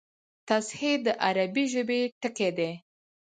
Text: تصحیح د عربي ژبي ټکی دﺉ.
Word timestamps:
تصحیح 0.49 0.95
د 1.05 1.07
عربي 1.25 1.65
ژبي 1.73 2.01
ټکی 2.21 2.49
دﺉ. 2.57 2.71